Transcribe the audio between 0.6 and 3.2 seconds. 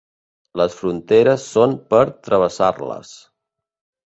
Les fronteres són per travessar-les.